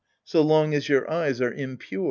So 0.23 0.41
long 0.41 0.73
as 0.73 0.89
your 0.89 1.07
eyes 1.11 1.41
are 1.41 1.53
impure. 1.53 1.99